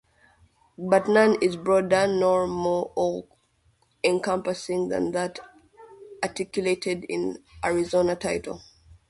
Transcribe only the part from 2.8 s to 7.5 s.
all-encompassing than that articulated in